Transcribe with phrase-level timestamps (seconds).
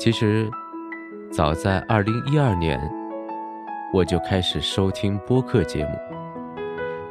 [0.00, 0.50] 其实，
[1.30, 2.80] 早在二零一二年，
[3.92, 5.90] 我就开始收听播客节目。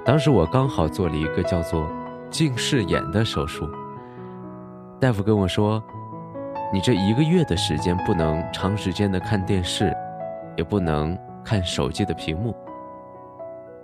[0.04, 1.88] 当时我刚好做了一个叫做
[2.32, 3.70] 近视眼的手术，
[5.00, 5.80] 大夫跟我说
[6.73, 9.96] ：“你这一个月的时间不能长时间的看电视，
[10.58, 11.16] 也不能
[11.46, 12.56] 看手机的屏幕。”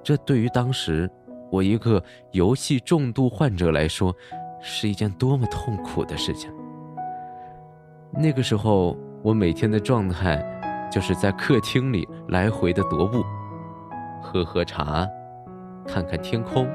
[0.02, 1.08] 这对于当时
[1.52, 4.12] 我一个游戏重度患者来说，
[4.64, 6.51] 是一件多么痛苦的事情。
[8.18, 10.39] 那个时候，我每天的状态
[10.92, 13.25] 就是在客厅里来回的踱步，
[14.21, 15.04] 喝喝茶，
[15.84, 16.68] 看看天空。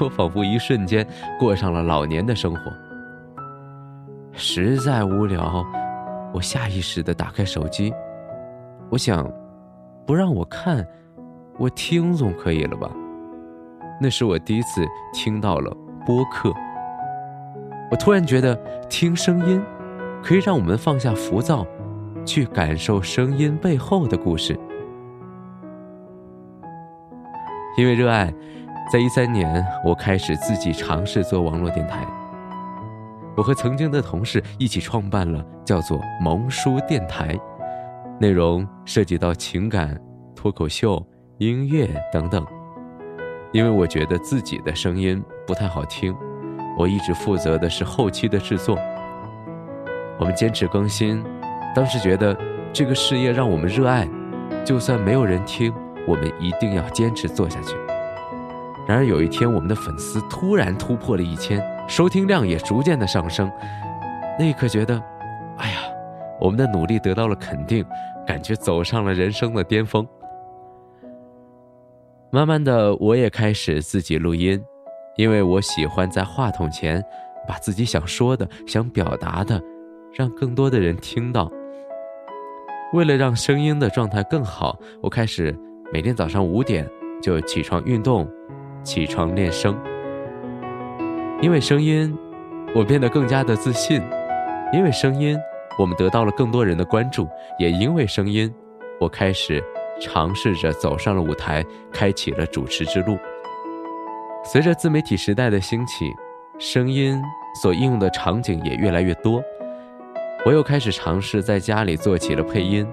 [0.00, 1.06] 我仿佛一瞬间
[1.38, 2.72] 过上了老年的生活。
[4.32, 5.62] 实在无聊，
[6.32, 7.92] 我下意识的打开手机，
[8.88, 9.30] 我想，
[10.06, 10.82] 不让我看，
[11.58, 12.90] 我听总可以了吧？
[14.00, 15.70] 那是我第一次听到了
[16.06, 16.50] 播客。
[17.90, 18.56] 我突然觉得
[18.88, 19.62] 听声音。
[20.28, 21.66] 可以让我们放下浮躁，
[22.22, 24.54] 去感受声音背后的故事。
[27.78, 28.30] 因为热爱，
[28.92, 32.06] 在一三年，我开始自己尝试做网络电台。
[33.38, 37.34] 我和曾经的同事一起创办了叫做“萌叔电台”，
[38.20, 39.98] 内容涉及到情感、
[40.36, 41.02] 脱口秀、
[41.38, 42.46] 音乐等等。
[43.50, 46.14] 因为我觉得自己的声音不太好听，
[46.76, 48.78] 我一直负责的是后期的制作。
[50.18, 51.24] 我们坚持更新，
[51.74, 52.36] 当时觉得
[52.72, 54.08] 这个事业让我们热爱，
[54.64, 55.72] 就算没有人听，
[56.06, 57.76] 我们一定要坚持做下去。
[58.86, 63.50] 然而有一天，我们的粉丝突然突破了一千，收听量也逐渐的上升，
[64.38, 65.00] 那一刻觉得，
[65.58, 65.78] 哎呀，
[66.40, 67.84] 我们的努力得到了肯定，
[68.26, 70.06] 感觉走上了人生的巅峰。
[72.30, 74.60] 慢慢的，我也开始自己录音，
[75.16, 77.02] 因为我喜欢在话筒前
[77.46, 79.62] 把自己想说的、想表达的。
[80.18, 81.48] 让更多的人听到。
[82.92, 85.56] 为了让声音的状态更好，我开始
[85.92, 86.84] 每天早上五点
[87.22, 88.28] 就起床运动，
[88.82, 89.78] 起床练声。
[91.40, 92.12] 因为声音，
[92.74, 94.00] 我变得更加的自信；
[94.72, 95.38] 因为声音，
[95.78, 97.24] 我们得到了更多人的关注；
[97.56, 98.52] 也因为声音，
[98.98, 99.62] 我开始
[100.00, 103.16] 尝试着走上了舞台，开启了主持之路。
[104.42, 106.10] 随着自媒体时代的兴起，
[106.58, 107.22] 声音
[107.62, 109.40] 所应用的场景也越来越多。
[110.48, 112.86] 我又开始尝试在家里做起了配音，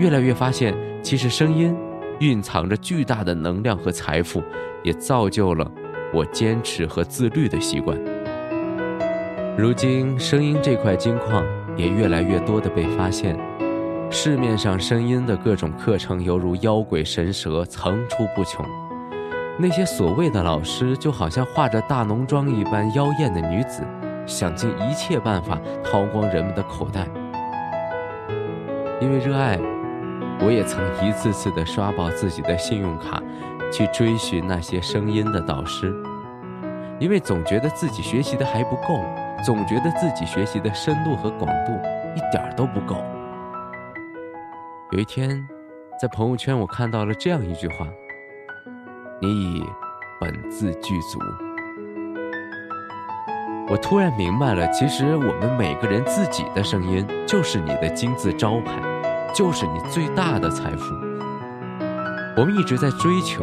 [0.00, 1.72] 越来越发现，其实声音
[2.18, 4.42] 蕴藏着巨大的能量和财富，
[4.82, 5.70] 也造就了
[6.12, 7.96] 我坚持和自律的习惯。
[9.56, 11.44] 如今，声音这块金矿
[11.76, 13.38] 也越来越多的被发现，
[14.10, 18.66] 市面上声音的各种课程犹如妖鬼神蛇层出不穷，
[19.56, 23.84] 那些所谓的老师就好像化着大浓妆一般妖艳的女子。
[24.26, 27.06] 想尽一切办法掏光人们的口袋，
[29.00, 29.58] 因为热爱，
[30.40, 33.22] 我也曾一次次的刷爆自己的信用卡，
[33.72, 35.92] 去追寻那些声音的导师。
[36.98, 39.04] 因为总觉得自己学习的还不够，
[39.44, 41.72] 总觉得自己学习的深度和广度
[42.14, 42.96] 一点都不够。
[44.92, 45.44] 有一天，
[46.00, 47.88] 在朋友圈我看到了这样一句话
[49.20, 49.64] ：“你已
[50.20, 51.18] 本自具足。”
[53.72, 58.82] 我突然明白了，其实我们每个人自己的声音就是你的金字招牌，
[59.34, 60.94] 就是你最大的财富。
[62.36, 63.42] 我们一直在追求，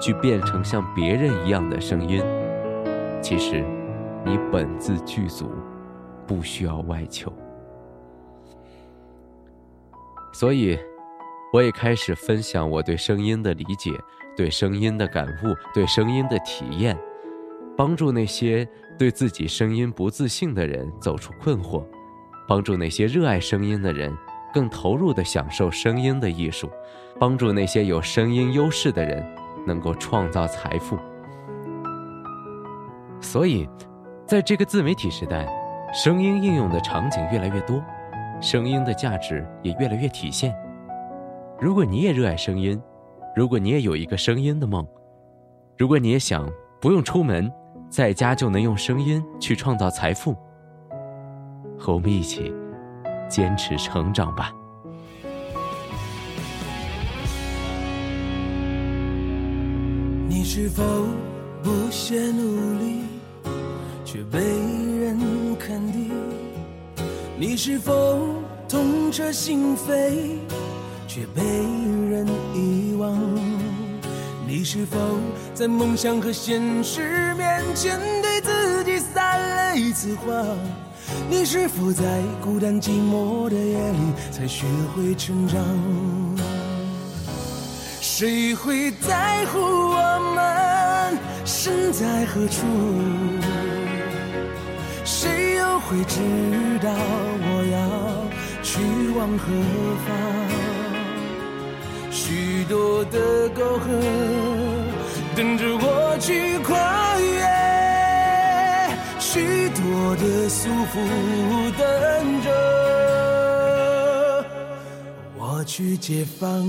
[0.00, 2.24] 去变成像别人一样的声音，
[3.20, 3.62] 其实
[4.24, 5.50] 你本自具足，
[6.26, 7.30] 不需要外求。
[10.32, 10.78] 所以，
[11.52, 13.90] 我也开始分享我对声音的理解，
[14.34, 16.98] 对声音的感悟，对声音的体验。
[17.76, 18.68] 帮助那些
[19.00, 21.82] 对自己声音不自信的人走出困惑，
[22.46, 24.14] 帮助那些热爱声音的人
[24.52, 26.68] 更投入地享受声音的艺术，
[27.18, 29.26] 帮助那些有声音优势的人
[29.66, 30.98] 能够创造财富。
[33.22, 33.66] 所以，
[34.26, 35.48] 在这个自媒体时代，
[35.94, 37.82] 声音应用的场景越来越多，
[38.38, 40.54] 声音的价值也越来越体现。
[41.58, 42.78] 如果你也热爱声音，
[43.34, 44.86] 如果你也有一个声音的梦，
[45.78, 46.46] 如果你也想
[46.82, 47.50] 不用出门。
[47.90, 50.36] 在家就能用声音去创造财富，
[51.76, 52.54] 和我们一起
[53.28, 54.52] 坚持成长吧。
[60.28, 60.84] 你是否
[61.64, 63.00] 不懈努力，
[64.04, 65.18] 却被人
[65.58, 66.12] 肯定？
[67.36, 67.92] 你是否
[68.68, 70.38] 痛彻心扉，
[71.08, 71.42] 却被
[72.08, 72.79] 人遗忘？
[74.52, 74.98] 你是否
[75.54, 80.44] 在梦想和现实面前对自己撒了一次谎？
[81.30, 83.98] 你是否在孤单寂寞的夜里
[84.32, 85.56] 才学会成长？
[88.00, 92.66] 谁会在乎我们身在何处？
[95.04, 96.18] 谁又会知
[96.82, 98.26] 道我要
[98.64, 98.80] 去
[99.16, 99.46] 往何
[100.08, 100.79] 方？
[102.30, 103.86] 许多的沟壑
[105.34, 107.42] 等着我去跨越，
[109.18, 110.94] 许多的束缚
[111.76, 112.46] 等着
[115.36, 116.64] 我去解放。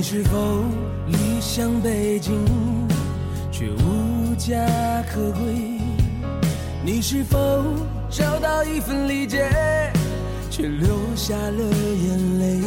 [0.00, 0.64] 你是否
[1.08, 2.32] 离乡背井，
[3.52, 4.56] 却无家
[5.12, 5.78] 可归？
[6.82, 7.38] 你是否
[8.08, 9.46] 找到一份理解，
[10.50, 12.60] 却流下了眼泪？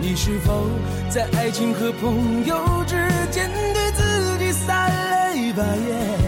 [0.00, 0.64] 你是否
[1.10, 2.56] 在爱情和朋友
[2.86, 2.96] 之
[3.30, 6.18] 间对自己撒了把盐？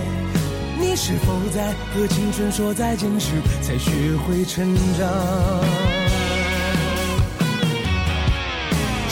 [0.78, 3.28] 你是否在和青春说再见时
[3.62, 3.90] 才学
[4.28, 5.89] 会成长？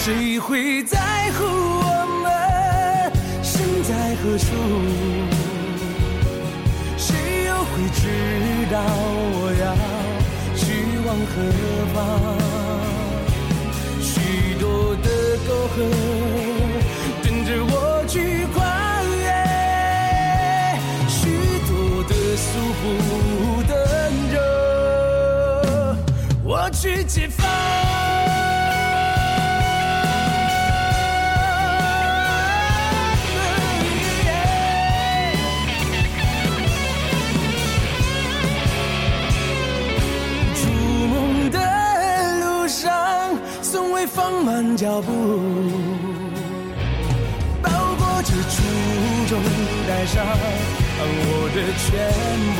[0.08, 0.96] 谁会在
[1.32, 1.84] 乎我
[2.22, 2.32] 们
[3.42, 4.46] 身在何处？
[6.96, 8.08] 谁又会知
[8.72, 8.80] 道
[9.34, 9.62] 我要
[10.56, 10.64] 去
[11.04, 11.30] 往何
[11.92, 11.96] 方？
[14.00, 14.08] 许
[14.58, 15.06] 多的
[15.46, 15.76] 沟壑
[17.22, 17.76] 等着我
[18.08, 18.16] 去
[18.54, 18.56] 跨
[19.12, 19.28] 越，
[21.06, 21.20] 许
[21.68, 21.70] 多
[22.04, 22.48] 的束
[22.80, 22.82] 缚
[23.68, 23.70] 等
[24.32, 24.34] 着
[26.42, 27.47] 我去解放。
[44.78, 45.10] 脚步，
[47.60, 48.62] 包裹着初
[49.28, 49.42] 衷，
[49.88, 50.24] 带上
[51.02, 51.88] 我的全
[52.54, 52.58] 部。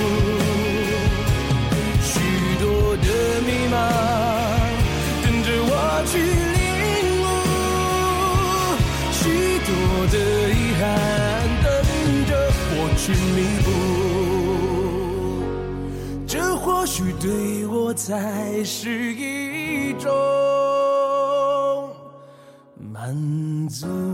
[2.03, 2.11] 许
[2.59, 2.67] 多
[2.97, 3.07] 的
[3.47, 3.73] 迷茫，
[5.23, 5.73] 等着我
[6.09, 6.19] 去
[6.59, 6.59] 领
[7.23, 7.25] 悟；
[9.13, 9.23] 许
[9.63, 9.71] 多
[10.11, 10.15] 的
[10.51, 10.83] 遗憾，
[11.63, 11.67] 等
[12.27, 12.31] 着
[12.75, 13.67] 我去弥补。
[16.27, 20.11] 这或许对我才是一种
[23.69, 24.08] 满足。